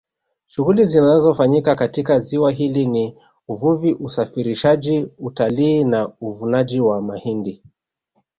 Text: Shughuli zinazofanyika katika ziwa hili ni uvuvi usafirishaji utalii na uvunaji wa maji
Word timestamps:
Shughuli 0.47 0.85
zinazofanyika 0.85 1.75
katika 1.75 2.19
ziwa 2.19 2.51
hili 2.51 2.85
ni 2.87 3.17
uvuvi 3.47 3.93
usafirishaji 3.93 5.07
utalii 5.19 5.83
na 5.83 6.11
uvunaji 6.21 6.79
wa 6.79 7.01
maji 7.01 7.61